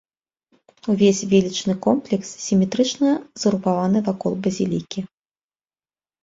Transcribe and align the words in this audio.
Увесь 0.93 1.19
велічны 1.33 1.75
комплекс 1.87 2.29
сіметрычна 2.45 3.09
згрупаваны 3.43 4.03
вакол 4.09 4.33
базілікі. 4.49 5.05